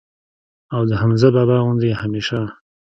[0.73, 2.41] او د حمزه بابا غوندي ئې هميشه